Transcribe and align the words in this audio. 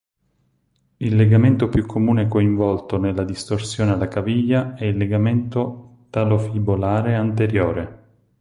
Il 0.97 1.15
legamento 1.15 1.69
più 1.69 1.85
comune 1.85 2.27
coinvolto 2.27 2.97
nella 2.97 3.23
distorsione 3.23 3.91
alla 3.91 4.07
caviglia 4.07 4.73
è 4.73 4.85
il 4.85 4.97
legamento 4.97 6.07
talofibolare 6.09 7.13
anteriore. 7.13 8.03